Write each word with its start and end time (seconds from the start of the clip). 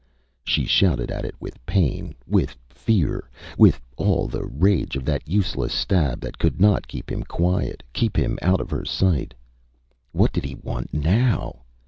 Â 0.01 0.03
she 0.49 0.65
shouted 0.65 1.11
at 1.11 1.25
it 1.25 1.35
with 1.39 1.63
pain, 1.63 2.15
with 2.25 2.57
fear, 2.71 3.29
with 3.55 3.79
all 3.97 4.27
the 4.27 4.43
rage 4.47 4.95
of 4.95 5.05
that 5.05 5.27
useless 5.27 5.71
stab 5.73 6.21
that 6.21 6.39
could 6.39 6.59
not 6.59 6.87
keep 6.87 7.11
him 7.11 7.21
quiet, 7.21 7.83
keep 7.93 8.17
him 8.17 8.39
out 8.41 8.59
of 8.61 8.71
her 8.71 8.83
sight. 8.83 9.35
What 10.11 10.33
did 10.33 10.43
he 10.43 10.55
want 10.55 10.91
now? 10.91 11.59